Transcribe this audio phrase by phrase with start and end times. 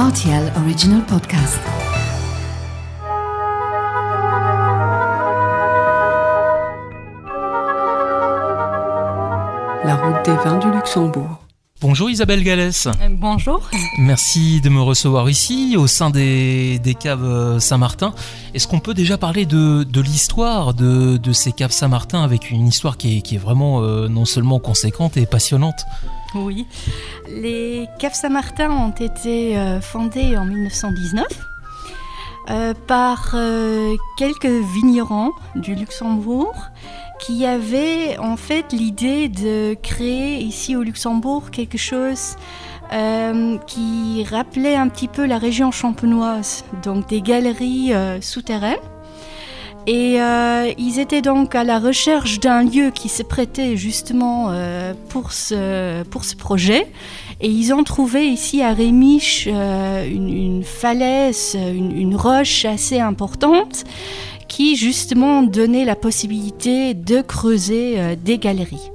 [0.00, 1.60] RTL Original Podcast.
[9.84, 11.40] La route des vins du Luxembourg.
[11.82, 12.86] Bonjour Isabelle Gallès.
[12.86, 13.68] Euh, Bonjour.
[13.98, 18.14] Merci de me recevoir ici au sein des, des caves euh, Saint-Martin.
[18.54, 22.66] Est-ce qu'on peut déjà parler de, de l'histoire de, de ces caves Saint-Martin avec une
[22.66, 25.84] histoire qui est, qui est vraiment euh, non seulement conséquente et passionnante?
[26.34, 26.66] Oui.
[27.28, 31.26] Les caves Saint-Martin ont été euh, fondées en 1919
[32.48, 36.54] euh, par euh, quelques vignerons du Luxembourg
[37.20, 42.36] qui avaient en fait l'idée de créer ici au Luxembourg quelque chose
[43.68, 48.80] qui rappelait un petit peu la région champenoise, donc des galeries souterraines.
[49.86, 54.92] Et euh, ils étaient donc à la recherche d'un lieu qui se prêtait justement euh,
[55.08, 56.86] pour, ce, pour ce projet.
[57.40, 63.84] Et ils ont trouvé ici à Rémiche euh, une, falaise, une, une roche assez importante
[64.48, 68.90] qui justement donnait la possibilité de creuser des galeries.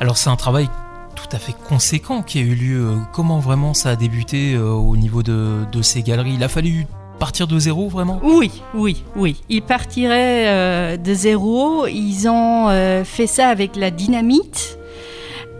[0.00, 0.68] Alors c'est un travail
[1.14, 2.96] tout à fait conséquent qui a eu lieu.
[3.12, 6.34] Comment vraiment ça a débuté au niveau de, de ces galeries?
[6.34, 6.86] Il a fallu
[7.22, 8.18] partir de zéro vraiment?
[8.24, 9.36] Oui, oui, oui.
[9.48, 11.86] Ils partiraient euh, de zéro.
[11.86, 14.76] Ils ont euh, fait ça avec la dynamite.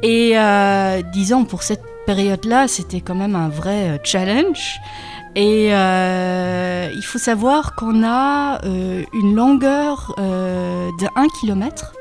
[0.02, 4.80] Et euh, disons, pour cette période-là, c'était quand même un vrai challenge.
[5.36, 8.60] Et il faut savoir qu'on a
[9.12, 11.92] une longueur de 1 km.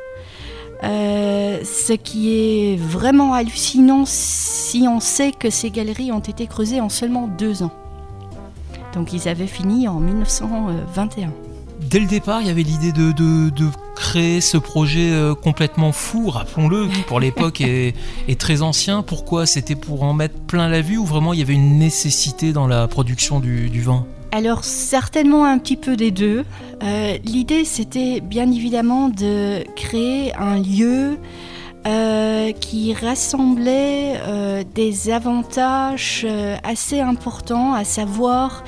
[0.81, 6.89] ce qui est vraiment hallucinant si on sait que ces galeries ont été creusées en
[6.89, 7.71] seulement deux ans.
[8.93, 11.31] Donc ils avaient fini en 1921.
[11.89, 15.91] Dès le départ, il y avait l'idée de, de- de créer ce projet euh, complètement
[15.91, 17.95] fou, rappelons-le, qui pour l'époque est,
[18.27, 19.01] est très ancien.
[19.01, 22.53] Pourquoi C'était pour en mettre plein la vue ou vraiment il y avait une nécessité
[22.53, 24.05] dans la production du, du vin?
[24.31, 26.45] Alors certainement un petit peu des deux.
[26.83, 31.17] Euh, L'idée c'était bien évidemment de créer un lieu
[31.87, 38.63] euh, qui rassemblait euh, des avantages euh, assez importants, à savoir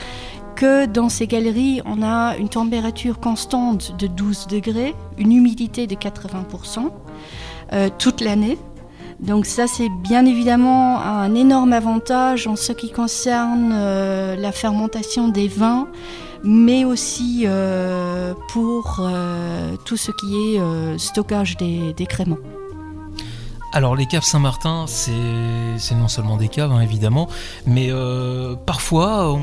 [0.56, 5.96] que dans ces galeries, on a une température constante de 12 degrés, une humidité de
[5.96, 6.90] 80%
[7.74, 8.58] euh, toute l'année.
[9.20, 15.48] Donc ça, c'est bien évidemment un énorme avantage en ce qui concerne la fermentation des
[15.48, 15.88] vins,
[16.44, 17.46] mais aussi
[18.50, 19.02] pour
[19.86, 22.40] tout ce qui est stockage des, des créments.
[23.76, 27.28] Alors les caves Saint-Martin, c'est non seulement des caves hein, évidemment,
[27.66, 29.42] mais euh, parfois on,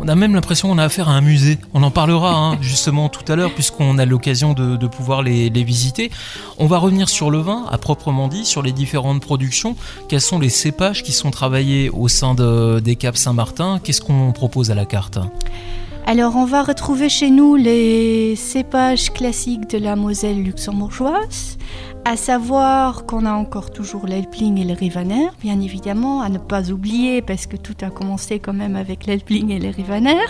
[0.00, 1.58] on a même l'impression qu'on a affaire à un musée.
[1.72, 5.48] On en parlera hein, justement tout à l'heure puisqu'on a l'occasion de, de pouvoir les,
[5.48, 6.10] les visiter.
[6.58, 9.76] On va revenir sur le vin à proprement dit, sur les différentes productions.
[10.08, 13.78] Quels sont les cépages qui sont travaillés au sein de- des caves Saint-Martin?
[13.82, 15.18] Qu'est-ce qu'on propose à la carte?
[16.08, 21.58] Alors, on va retrouver chez nous les cépages classiques de la Moselle luxembourgeoise,
[22.04, 26.70] à savoir qu'on a encore toujours l'Elpling et le Rivaner, bien évidemment, à ne pas
[26.70, 30.24] oublier parce que tout a commencé quand même avec l'Elpling et le Rivaner.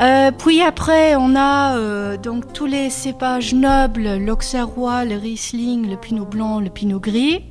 [0.00, 5.96] Euh, puis après, on a euh, donc tous les cépages nobles, l'Auxerrois, le Riesling, le
[5.96, 7.42] Pinot Blanc, le Pinot Gris.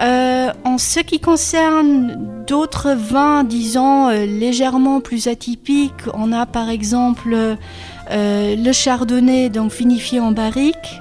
[0.00, 6.70] Euh, en ce qui concerne d'autres vins, disons, euh, légèrement plus atypiques, on a par
[6.70, 7.36] exemple
[8.10, 11.00] euh, le chardonnay, donc vinifié en barrique.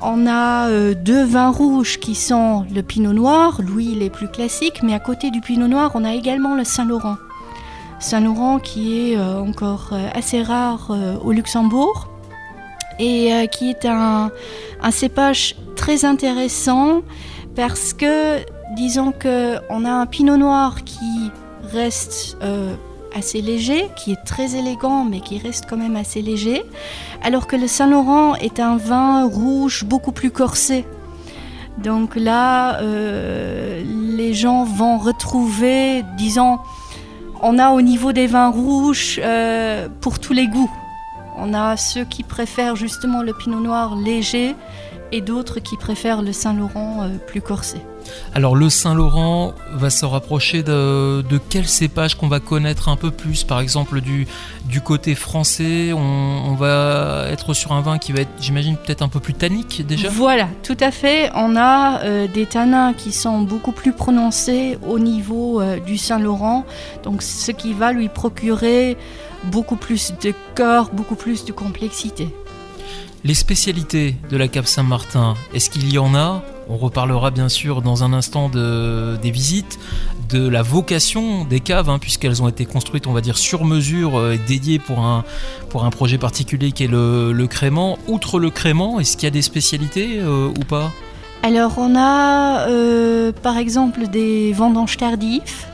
[0.00, 4.80] On a deux vins rouges qui sont le pinot noir, lui il est plus classique,
[4.84, 7.16] mais à côté du pinot noir, on a également le Saint-Laurent.
[7.98, 12.06] Saint-Laurent qui est encore assez rare au Luxembourg
[13.00, 14.30] et qui est un,
[14.80, 17.02] un cépage très intéressant
[17.58, 18.38] parce que
[18.76, 21.32] disons que on a un pinot noir qui
[21.72, 22.72] reste euh,
[23.16, 26.62] assez léger, qui est très élégant mais qui reste quand même assez léger,
[27.20, 30.86] alors que le Saint-Laurent est un vin rouge beaucoup plus corsé.
[31.78, 33.82] Donc là, euh,
[34.16, 36.60] les gens vont retrouver, disons,
[37.42, 40.70] on a au niveau des vins rouges euh, pour tous les goûts.
[41.36, 44.54] On a ceux qui préfèrent justement le pinot noir léger
[45.12, 47.78] et d'autres qui préfèrent le Saint-Laurent euh, plus corsé.
[48.34, 53.10] Alors le Saint-Laurent va se rapprocher de, de quel cépage qu'on va connaître un peu
[53.10, 53.44] plus?
[53.44, 54.26] Par exemple du,
[54.64, 59.02] du côté français, on, on va être sur un vin qui va être, j'imagine, peut-être
[59.02, 60.08] un peu plus tannique déjà?
[60.08, 61.30] Voilà, tout à fait.
[61.34, 66.64] On a euh, des tanins qui sont beaucoup plus prononcés au niveau euh, du Saint-Laurent,
[67.02, 68.96] donc ce qui va lui procurer
[69.44, 72.28] beaucoup plus de corps, beaucoup plus de complexité.
[73.24, 76.42] Les spécialités de la Cave Saint-Martin, est-ce qu'il y en a?
[76.68, 79.78] On reparlera bien sûr dans un instant de, des visites,
[80.28, 84.18] de la vocation des caves, hein, puisqu'elles ont été construites, on va dire, sur mesure
[84.18, 85.24] euh, et dédiées pour un,
[85.68, 87.98] pour un projet particulier qui est le, le crément.
[88.06, 90.92] Outre le crément, est-ce qu'il y a des spécialités euh, ou pas?
[91.42, 95.66] Alors on a euh, par exemple des vendanges tardifs.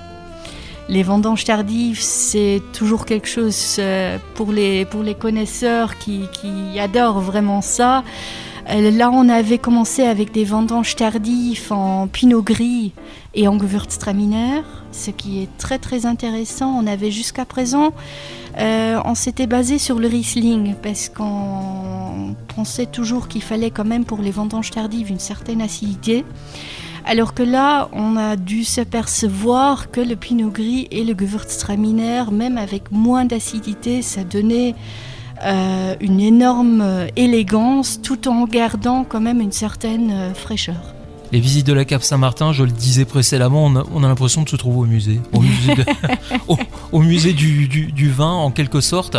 [0.89, 6.79] Les vendanges tardives, c'est toujours quelque chose euh, pour, les, pour les connaisseurs qui, qui
[6.79, 8.05] adorent vraiment ça.
[8.69, 12.93] Euh, Là, on avait commencé avec des vendanges tardives en pinot gris
[13.35, 16.75] et en Gewürztraminer, ce qui est très très intéressant.
[16.79, 17.93] On avait jusqu'à présent,
[18.59, 24.05] euh, on s'était basé sur le Riesling parce qu'on pensait toujours qu'il fallait quand même
[24.05, 26.25] pour les vendanges tardives une certaine acidité.
[27.07, 32.57] Alors que là, on a dû s'apercevoir que le pinot gris et le Gewürztraminer, même
[32.57, 34.75] avec moins d'acidité, ça donnait
[35.45, 40.95] euh, une énorme euh, élégance tout en gardant quand même une certaine euh, fraîcheur.
[41.31, 44.43] Les visites de la Cave Saint-Martin, je le disais précédemment, on a, on a l'impression
[44.43, 45.21] de se trouver au musée.
[45.33, 45.85] Au musée, de-
[46.49, 46.57] au-
[46.93, 49.17] au musée du, du- du vin, en quelque sorte.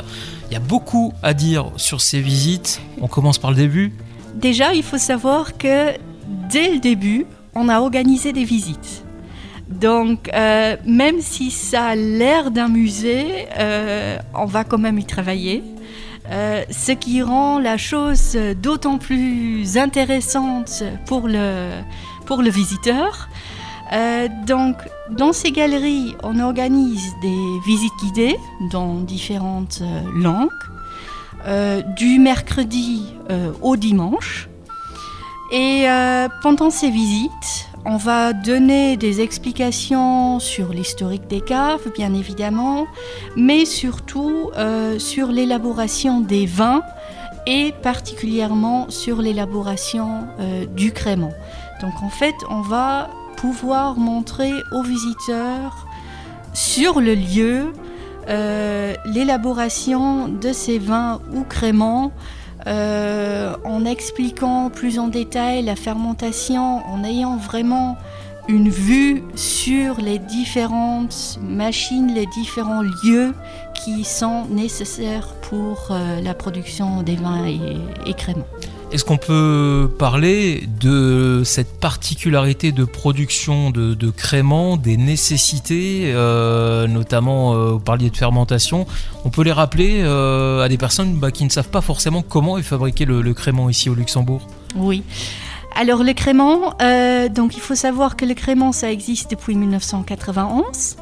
[0.49, 2.81] Il y a beaucoup à dire sur ces visites.
[3.01, 3.93] On commence par le début.
[4.35, 5.91] Déjà, il faut savoir que
[6.51, 9.05] dès le début, on a organisé des visites.
[9.69, 15.05] Donc, euh, même si ça a l'air d'un musée, euh, on va quand même y
[15.05, 15.63] travailler.
[16.29, 21.69] Euh, ce qui rend la chose d'autant plus intéressante pour le,
[22.25, 23.29] pour le visiteur.
[24.47, 24.77] Donc,
[25.11, 28.35] dans ces galeries, on organise des visites guidées
[28.71, 29.83] dans différentes
[30.15, 30.49] langues,
[31.95, 33.13] du mercredi
[33.61, 34.49] au dimanche.
[35.51, 42.13] Et euh, pendant ces visites, on va donner des explications sur l'historique des caves, bien
[42.15, 42.88] évidemment,
[43.36, 46.81] mais surtout euh, sur l'élaboration des vins
[47.45, 51.33] et particulièrement sur l'élaboration euh, du crément.
[51.81, 55.86] Donc en fait, on va pouvoir montrer aux visiteurs
[56.53, 57.71] sur le lieu
[59.06, 62.12] l'élaboration de ces vins ou créments
[62.67, 67.97] en expliquant plus en détail la fermentation, en ayant vraiment
[68.47, 73.33] une vue sur les différentes machines, les différents lieux
[73.83, 77.60] qui sont nécessaires pour euh, la production des vins et,
[78.06, 78.48] et créments.
[78.92, 86.88] Est-ce qu'on peut parler de cette particularité de production de, de créments, des nécessités, euh,
[86.88, 88.86] notamment euh, vous parliez de fermentation
[89.25, 92.57] On peut les rappeler euh, à des personnes bah, qui ne savent pas forcément comment
[92.57, 94.48] est fabriqué le, le crément ici au Luxembourg?
[94.75, 95.04] Oui.
[95.77, 100.95] Alors le crément, euh, donc il faut savoir que le crément ça existe depuis 1991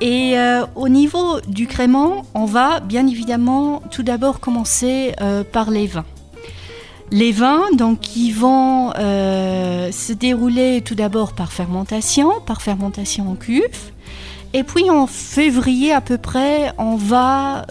[0.00, 5.70] et euh, au niveau du crément, on va bien évidemment tout d'abord commencer euh, par
[5.70, 6.06] les vins.
[7.12, 13.92] Les vins, donc, qui vont se dérouler tout d'abord par fermentation, par fermentation en cuve.
[14.54, 17.64] Et puis en février à peu près, on va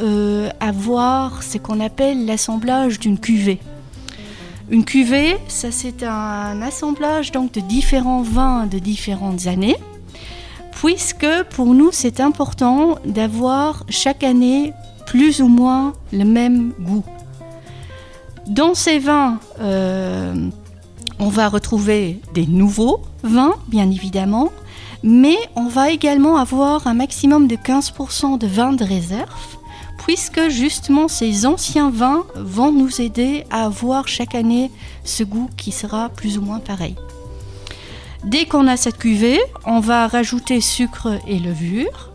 [0.61, 3.59] avoir ce qu'on appelle l'assemblage d'une cuvée.
[4.71, 9.77] Une cuvée, ça c'est un assemblage donc de différents vins de différentes années,
[10.71, 14.73] puisque pour nous c'est important d'avoir chaque année
[15.05, 17.05] plus ou moins le même goût.
[18.47, 20.33] Dans ces vins, euh,
[21.19, 24.51] on va retrouver des nouveaux vins, bien évidemment,
[25.03, 29.54] mais on va également avoir un maximum de 15% de vins de réserve,
[30.05, 34.69] puisque justement ces anciens vins vont nous aider à avoir chaque année
[35.03, 36.95] ce goût qui sera plus ou moins pareil.
[38.23, 42.11] Dès qu'on a cette cuvée, on va rajouter sucre et levure,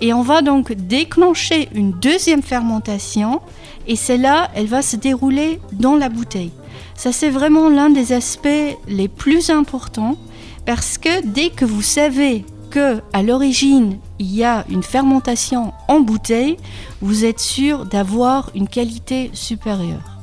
[0.00, 3.40] et on va donc déclencher une deuxième fermentation,
[3.86, 6.52] et celle-là, elle va se dérouler dans la bouteille.
[6.94, 10.16] Ça, c'est vraiment l'un des aspects les plus importants
[10.64, 16.00] parce que dès que vous savez que à l'origine il y a une fermentation en
[16.00, 16.56] bouteille,
[17.00, 20.13] vous êtes sûr d'avoir une qualité supérieure.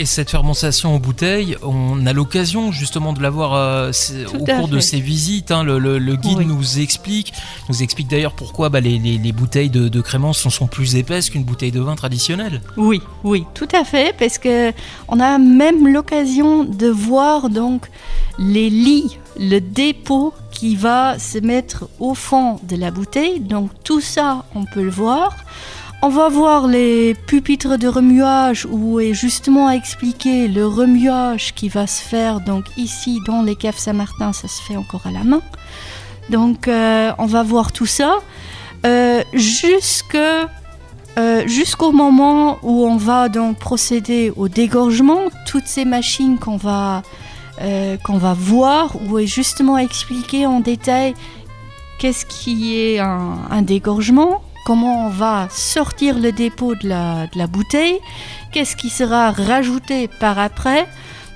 [0.00, 3.92] Et cette fermentation en bouteille, on a l'occasion justement de la voir euh,
[4.34, 5.52] au cours de ces visites.
[5.52, 5.62] hein.
[5.62, 6.46] le, le- le guide Oui.
[6.46, 7.32] nous explique,
[7.68, 10.96] nous explique d'ailleurs pourquoi bah, les, les- les bouteilles de, de crémence sont, sont plus
[10.96, 12.60] épaisses qu'une bouteille de vin traditionnelle.
[12.76, 14.72] Oui, oui, tout à fait, parce que
[15.06, 17.86] on a même l'occasion de voir donc
[18.40, 23.38] les lits, le dépôt qui va se mettre au fond de la bouteille.
[23.38, 25.36] Donc tout ça, on peut le voir.
[26.06, 31.86] On va voir les pupitres de remuage où est justement expliqué le remuage qui va
[31.86, 32.40] se faire.
[32.40, 35.40] Donc ici, dans les caves Saint-Martin, ça se fait encore à la main.
[36.28, 38.18] Donc euh, on va voir tout ça.
[38.84, 39.22] Euh,
[41.16, 47.02] euh, jusqu'au moment où on va donc procéder au dégorgement, toutes ces machines qu'on va
[48.04, 51.14] qu'on va voir où est justement expliqué en détail
[51.98, 57.46] qu'est-ce qui est un dégorgement, comment on va sortir le dépôt de la, de la
[57.46, 57.98] bouteille,
[58.52, 60.86] qu'est-ce qui sera rajouté par après.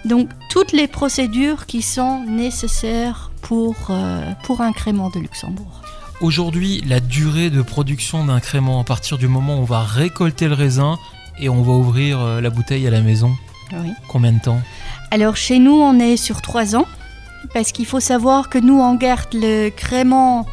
[0.05, 5.83] Donc toutes les procédures qui sont nécessaires pour, euh, pour un crément de Luxembourg.
[6.21, 10.49] Aujourd'hui, la durée de production d'un crément à partir du moment où on va récolter
[10.49, 10.99] le raisin
[11.39, 13.37] et on va ouvrir euh, la bouteille à la maison,
[13.73, 13.93] Oui.
[14.09, 14.61] combien de temps?
[15.11, 16.87] Alors chez nous, on est sur trois ans,
[17.55, 20.47] parce qu'il faut savoir que nous, on garde le crément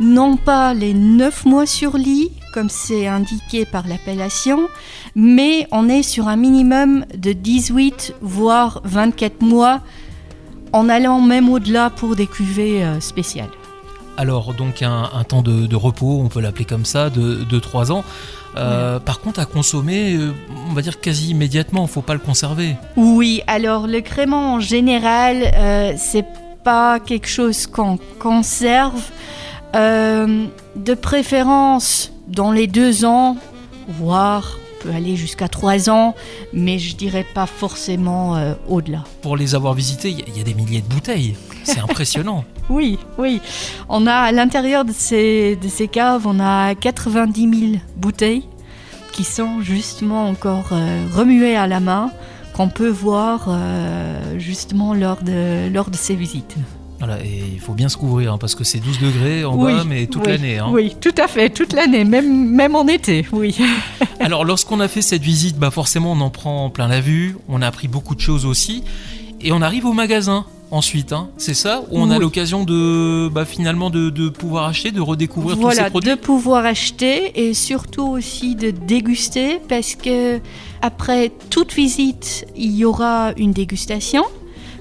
[0.00, 4.68] non pas les neuf mois sur lit, comme c'est indiqué par l'appellation,
[5.14, 9.80] mais on est sur un minimum de 18 voire 24 mois,
[10.72, 13.50] en allant même au-delà pour des cuvées euh, spéciales.
[14.16, 17.58] Alors donc un, un temps de, de repos, on peut l'appeler comme ça, de, de
[17.58, 18.04] 3 ans.
[18.56, 20.32] Euh, Par contre à consommer, euh,
[20.70, 22.76] on va dire quasi immédiatement, faut pas le conserver.
[22.96, 26.26] Oui, alors le crément en général, euh, c'est
[26.62, 29.02] pas quelque chose qu'on conserve.
[29.74, 33.36] Euh, de préférence dans les deux ans,
[33.88, 36.14] voire on peut aller jusqu'à trois ans,
[36.52, 39.04] mais je dirais pas forcément euh, au-delà.
[39.22, 41.36] Pour les avoir visités, il y, a- il y a des milliers de bouteilles.
[41.64, 42.44] C'est impressionnant.
[42.68, 43.40] Oui, oui.
[43.88, 48.44] On a à l'intérieur de ces, de ces caves, on a 90 000 bouteilles
[49.12, 52.10] qui sont justement encore euh, remuées à la main,
[52.54, 56.56] qu'on peut voir euh, justement lors de, lors de ces visites.
[57.06, 59.74] Voilà, et il faut bien se couvrir hein, parce que c'est 12 degrés en Oui,
[59.74, 60.58] bas, mais toute oui, l'année.
[60.58, 60.68] hein.
[60.70, 63.56] Oui, tout à fait, toute l'année, même, même en été, oui.
[64.20, 67.60] Alors lorsqu'on a fait cette visite, bah forcément on en prend plein la vue, on
[67.60, 68.84] a appris beaucoup de choses aussi,
[69.42, 71.82] et on arrive au magasin ensuite, hein, c'est ça?
[71.90, 75.84] Où on a l'occasion de bah, finalement de, de pouvoir acheter, de redécouvrir tous voilà,
[75.84, 76.10] ces produits?
[76.10, 80.40] de pouvoir acheter et surtout aussi de déguster parce que
[80.80, 84.24] après toute visite, il y aura une dégustation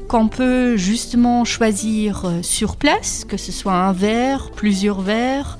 [0.07, 5.57] qu'on peut justement choisir euh, sur place, que ce soit un verre, plusieurs verres,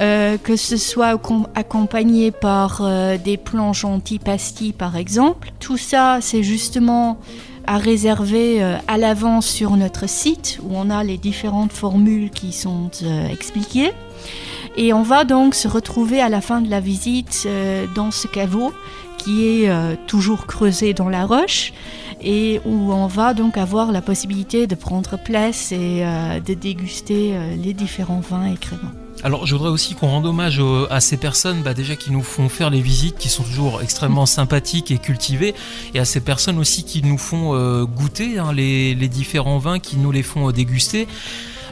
[0.00, 5.52] euh, que ce soit accom- accompagné par euh, des planches anti-pastilles par exemple.
[5.58, 7.18] Tout ça, c'est justement
[7.66, 12.90] à réserver à l'avance sur notre site où on a les différentes formules qui sont
[13.30, 13.92] expliquées.
[14.78, 17.46] Et on va donc se retrouver à la fin de la visite
[17.94, 18.72] dans ce caveau
[19.18, 21.72] qui est euh, toujours creusé dans la roche
[22.22, 27.36] et où on va donc avoir la possibilité de prendre place et euh, de déguster
[27.36, 28.92] euh, les différents vins et créments.
[29.24, 32.48] Alors je voudrais aussi qu'on rende hommage à ces personnes bah, déjà qui nous font
[32.48, 35.54] faire les visites, qui sont toujours extrêmement sympathiques et cultivées,
[35.92, 39.80] et à ces personnes aussi qui nous font euh, goûter hein, les, les différents vins,
[39.80, 41.08] qui nous les font euh, déguster.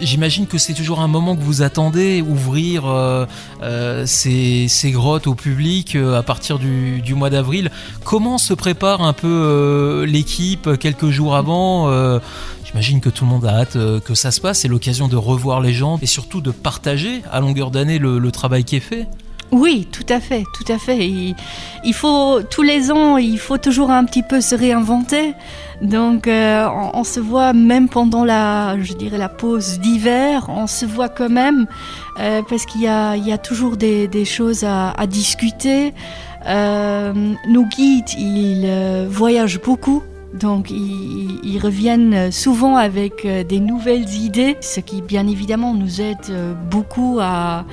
[0.00, 3.25] J'imagine que c'est toujours un moment que vous attendez, ouvrir euh,
[3.62, 7.71] euh, ces, ces grottes au public euh, à partir du, du mois d'avril.
[8.05, 11.91] Comment se prépare un peu l'équipe quelques jours avant
[12.67, 14.59] J'imagine que tout le monde a hâte euh, que ça se passe.
[14.61, 18.65] C'est l'occasion de revoir les gens et surtout de partager à longueur d'année le, travail
[18.65, 19.07] qui est fait.
[19.53, 21.07] Oui, tout à fait, tout à fait.
[21.07, 25.35] Il, faut tous les ans, il faut toujours un petit peu se réinventer.
[25.81, 30.87] Donc, euh, on, se voit même pendant la, je dirais la pause d'hiver, on se
[30.87, 31.69] voit quand même
[32.19, 35.95] euh, parce qu'il y a, toujours des, choses à, discuter.
[36.45, 40.03] Nos guides, ils voyagent beaucoup.
[40.40, 46.19] Donc ils, reviennent souvent avec euh, des nouvelles idées, ce qui bien évidemment nous aide
[46.28, 47.64] euh, beaucoup à,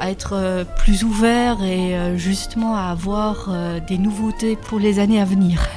[0.00, 5.20] être euh, plus ouverts et euh, justement à avoir euh, des nouveautés pour les années
[5.20, 5.68] à venir.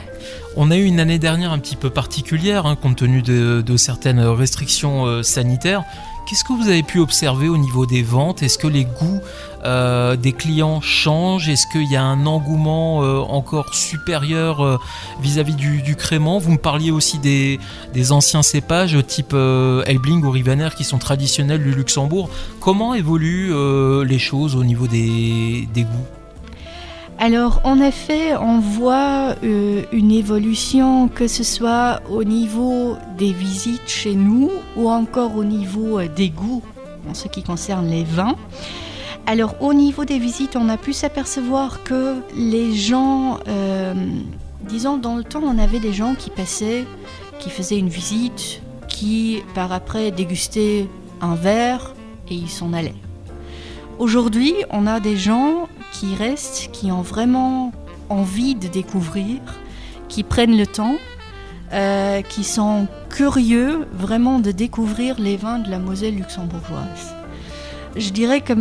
[0.58, 4.22] On a eu une année dernière un petit peu particulière, hein, compte tenu de, certaines
[4.22, 5.84] restrictions euh, sanitaires.
[6.26, 8.42] Qu'est-ce que vous avez pu observer au niveau des ventes?
[8.42, 9.22] Est-ce que les goûts
[9.64, 11.50] euh, des clients changent?
[11.50, 14.80] Est-ce qu'il y a un engouement euh, encore supérieur euh,
[15.22, 16.40] vis-à-vis du, crément?
[16.40, 17.60] Vous me parliez aussi des,
[18.12, 22.30] anciens cépages type Elbling ou Rivaner qui sont traditionnels du Luxembourg.
[22.60, 23.54] Comment évoluent
[24.04, 26.25] les choses au niveau des goûts?
[27.18, 33.88] Alors en effet, on voit euh, une évolution que ce soit au niveau des visites
[33.88, 36.62] chez nous ou encore au niveau euh, des goûts
[37.10, 38.36] en ce qui concerne les vins.
[39.28, 43.94] Alors au niveau des visites, on a pu s'apercevoir que les gens, euh,
[44.68, 46.84] disons dans le temps, on avait des gens qui passaient,
[47.40, 50.88] qui faisaient une visite, qui par après dégustaient
[51.22, 51.96] un verre
[52.30, 52.94] et ils s'en allaient.
[54.00, 57.72] Aujourd'hui, on a des gens qui restent, qui ont vraiment
[58.10, 59.40] envie de découvrir,
[60.10, 60.96] qui prennent le temps,
[61.74, 67.16] euh, qui sont curieux vraiment de découvrir les vins de la Moselle luxembourgeoise.
[67.96, 68.54] Je dirais que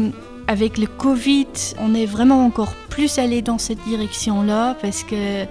[0.46, 1.48] avec le Covid,
[1.78, 5.44] on est vraiment encore plus allé dans cette direction-là parce que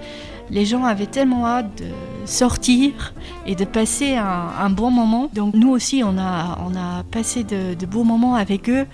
[0.50, 1.86] les gens avaient tellement hâte de
[2.26, 3.14] sortir
[3.46, 5.28] et de passer un, bon moment.
[5.34, 8.86] Donc nous aussi, on a, passé de, beaux moments avec eux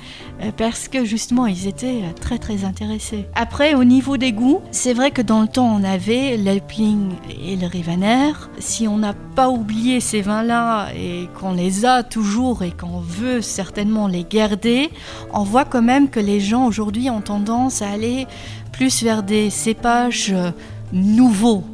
[0.42, 3.26] euh, parce que justement, ils étaient très très intéressés.
[3.34, 7.12] Après, au niveau des goûts, c'est vrai que dans le temps, on avait l'Elpling
[7.44, 8.32] et le Rivaner.
[8.58, 13.40] Si on n'a pas oublié ces vins-là et qu'on les a toujours et qu'on veut
[13.40, 14.90] certainement les garder,
[15.32, 18.26] on voit quand même que les gens aujourd'hui ont tendance à aller
[18.72, 20.34] plus vers des cépages
[20.92, 21.64] euh, nouveaux,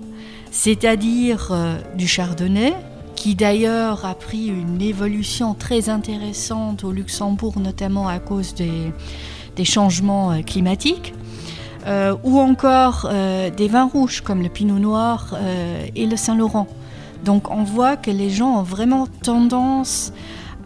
[0.51, 2.75] c'est-à-dire euh, du chardonnay,
[3.15, 10.33] qui d'ailleurs a pris une évolution très intéressante au Luxembourg, notamment à cause des, changements
[10.33, 11.15] euh, climatiques,
[12.25, 13.09] ou encore
[13.57, 15.37] des vins rouges comme le Pinot Noir
[15.95, 16.67] et le Saint-Laurent.
[17.25, 20.13] Donc on voit que les gens ont vraiment tendance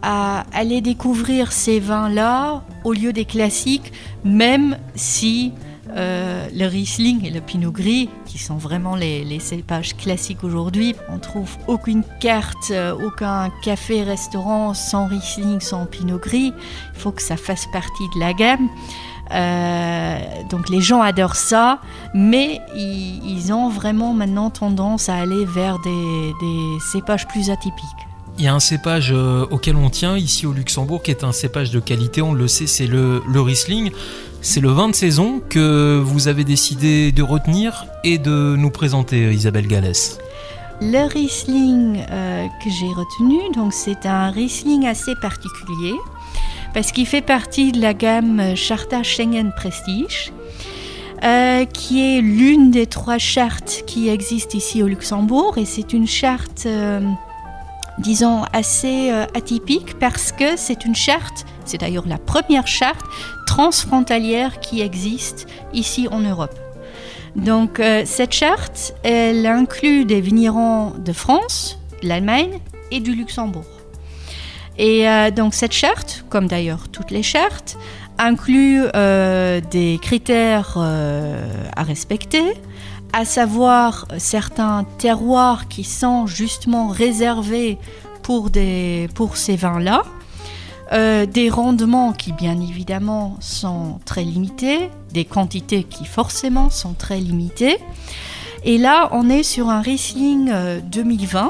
[0.01, 3.93] à aller découvrir ces vins-là au lieu des classiques,
[4.23, 5.53] même si
[5.95, 11.19] euh, le Riesling et le Pinot Gris, qui sont vraiment les, cépages classiques aujourd'hui, on
[11.19, 16.53] trouve aucune carte, euh, aucun café-restaurant sans Riesling, sans Pinot Gris.
[16.93, 18.69] Il faut que ça fasse partie de la gamme.
[19.31, 20.19] Euh,
[20.49, 21.79] donc les gens adorent ça,
[22.13, 26.33] mais ils, ont vraiment maintenant tendance à aller vers des
[26.91, 28.07] cépages plus atypiques.
[28.37, 29.11] Il y a un cépage
[29.51, 32.65] auquel on tient ici au Luxembourg qui est un cépage de qualité, on le sait,
[32.65, 33.91] c'est le, Riesling.
[34.43, 39.31] C'est le vin de saison que vous avez décidé de retenir et de nous présenter,
[39.31, 40.17] Isabelle Gallès.
[40.81, 45.93] Le Riesling euh, que j'ai retenu, donc c'est un Riesling assez particulier
[46.73, 50.31] parce qu'il fait partie de la gamme Charta Schengen Prestige.
[51.23, 56.07] Euh, qui est l'une des trois chartes qui existent ici au Luxembourg et c'est une
[56.07, 56.65] charte
[58.01, 63.05] disons, assez euh, atypique parce que c'est une charte, c'est d'ailleurs la première charte
[63.55, 66.57] transfrontalière qui existe ici en Europe.
[67.35, 72.59] Donc euh, cette charte, elle inclut des vignerons de France, de l'Allemagne
[72.91, 73.65] et du Luxembourg.
[74.77, 77.77] Et euh, donc cette charte, comme d'ailleurs toutes les chartes,
[78.17, 78.83] inclut
[79.71, 82.53] des critères à respecter,
[83.11, 87.79] à savoir certains terroirs qui sont justement réservés
[88.21, 90.03] pour, des, pour ces vins-là,
[90.93, 97.19] euh, des rendements qui bien évidemment sont très limités, des quantités qui forcément sont très
[97.19, 97.77] limitées.
[98.65, 100.51] Et là, on est sur un Riesling
[100.91, 101.49] 2020, euh,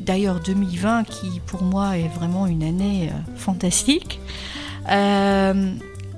[0.00, 4.18] d'ailleurs 2020 qui pour moi est vraiment une année euh, fantastique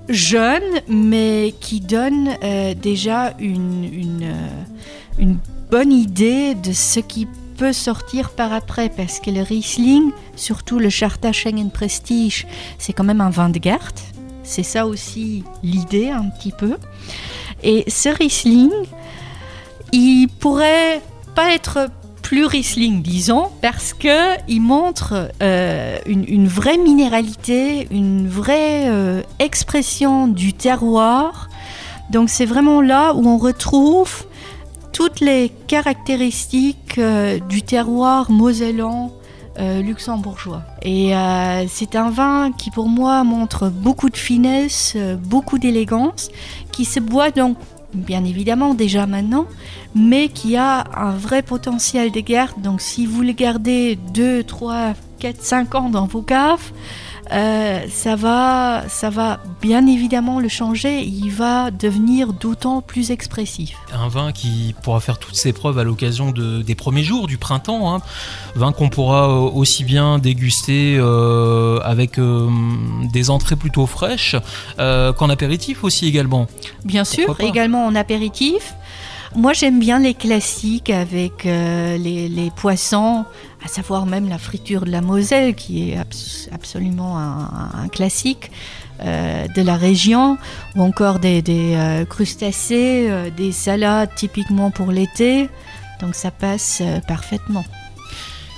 [0.09, 2.31] jeune, mais qui donne
[2.81, 3.89] déjà une,
[5.19, 5.37] une,
[5.71, 10.91] bonne idée de ce qui peut sortir par après, parce que le Riesling, surtout le
[10.91, 12.47] Charta Schengen Prestige,
[12.79, 13.99] c'est quand même un vin de garde.
[14.43, 16.77] C'est ça aussi l'idée un petit peu.
[17.63, 18.71] Et ce Riesling,
[19.93, 21.01] il pourrait
[21.35, 21.91] pas être
[22.23, 30.29] plus Riesling, disons, parce que il montre euh, une, vraie minéralité, une vraie euh, expression
[30.29, 31.51] du terroir.
[32.11, 34.25] Donc c'est vraiment là où on retrouve
[34.93, 39.13] toutes les caractéristiques euh, du terroir mosellan
[39.59, 40.63] luxembourgeois.
[40.81, 41.13] Et
[41.69, 46.31] c'est un vin qui pour moi montre beaucoup de finesse, beaucoup d'élégance,
[46.73, 47.59] qui se boit donc
[47.95, 49.47] bien évidemment déjà maintenant,
[49.95, 52.61] mais qui a un vrai potentiel de garde.
[52.63, 56.73] Donc si vous le gardez 2, 3, 4, 5 ans dans vos caves,
[57.31, 63.77] euh, ça, va, ça va bien évidemment le changer, il va devenir d'autant plus expressif.
[63.93, 67.39] Un vin qui pourra faire toutes ses preuves à l'occasion de, des premiers jours du
[67.39, 68.01] printemps, hein.
[68.55, 72.19] vin qu'on pourra euh, aussi bien déguster euh, avec
[73.13, 74.37] des entrées plutôt fraîches
[74.79, 76.47] qu'en apéritif aussi également.
[76.85, 78.75] Bien sûr, également en apéritif.
[79.35, 83.25] Moi, j'aime bien les classiques avec euh, les, poissons,
[83.65, 85.99] à savoir même la friture de la Moselle, qui est
[86.53, 88.51] absolument un, classique
[89.01, 90.39] euh, de la région,
[90.77, 95.49] ou encore des, euh, crustacés, des salades typiquement pour l'été.
[96.01, 97.65] Donc ça passe parfaitement.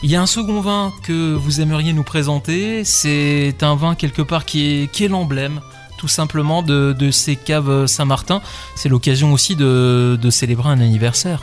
[0.02, 2.84] Il y a un second vin que vous aimeriez nous présenter.
[2.84, 5.60] C'est un vin quelque part qui est l'emblème
[6.04, 8.42] tout simplement de, ces caves Saint-Martin.
[8.76, 11.42] C'est l'occasion aussi de, célébrer un anniversaire.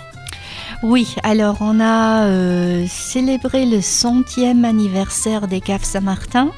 [0.84, 6.50] Oui, alors on a euh, célébré le centième anniversaire des caves Saint-Martin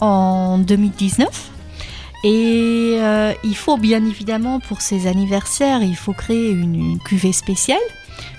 [0.00, 1.50] en 2019.
[2.22, 7.78] Et euh, il faut bien évidemment pour ces anniversaires, il faut créer une, cuvée spéciale,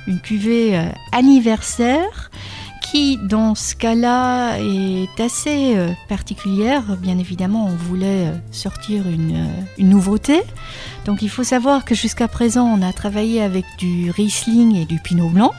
[0.08, 2.32] une cuvée euh, anniversaire
[2.90, 6.98] qui, dans ce cas-là, est assez euh, particulière.
[6.98, 10.42] Bien évidemment, on voulait euh, sortir une, euh, une nouveauté.
[11.06, 15.00] Donc il faut savoir que jusqu'à présent, on a travaillé avec du Riesling et du
[15.00, 15.54] Pinot Blanc.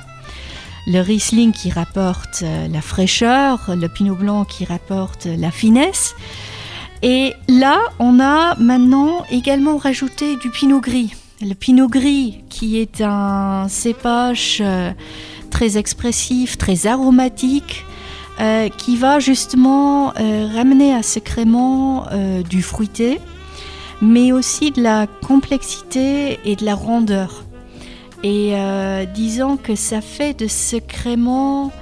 [0.87, 6.15] Le Riesling qui rapporte la fraîcheur, le Pinot Blanc qui rapporte la finesse.
[7.03, 11.15] Et là, on a maintenant également rajouté du Pinot Gris.
[11.43, 14.63] Le Pinot Gris qui est un cépage
[15.51, 17.85] très expressif, très aromatique,
[18.41, 20.13] euh, qui va justement
[20.55, 22.07] ramener à ce crément
[22.49, 23.21] du fruité,
[24.01, 27.45] mais aussi de la complexité et de la rondeur.
[28.23, 31.73] Et euh, disons que ça fait de ce crément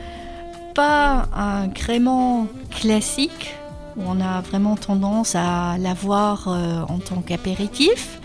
[0.74, 3.54] pas un crément classique,
[3.96, 8.20] où on a vraiment tendance à l'avoir euh, en tant qu'apéritif,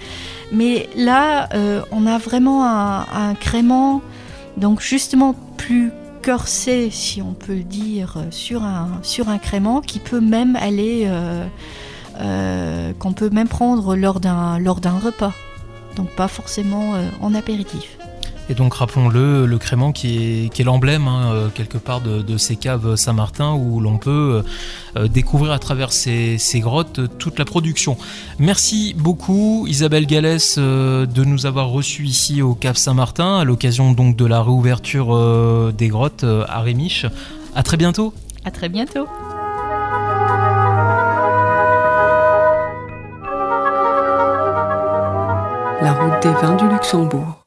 [0.51, 4.01] mais là, euh, on a vraiment un, un, crément,
[4.57, 5.91] donc justement plus
[6.23, 11.09] corsé, si on peut le dire, sur un, sur un crément qui peut même aller
[12.21, 15.33] euh, qu'on peut même prendre lors d'un lors d'un repas,
[15.95, 17.97] donc pas forcément euh, en apéritif.
[18.49, 22.95] Et donc rappelons-le, le crément qui est, l'emblème hein, euh, quelque part de, ces caves
[22.95, 24.43] Saint-Martin où l'on peut
[25.05, 27.97] découvrir à travers ces, grottes toute la production.
[28.39, 34.15] Merci beaucoup Isabelle Gallès de nous avoir reçus ici au cave Saint-Martin à l'occasion donc
[34.15, 37.05] de la réouverture des grottes à Rémiche.
[37.55, 38.13] À très bientôt.
[38.45, 39.07] À très bientôt.
[45.83, 47.42] la route des vins du Luxembourg.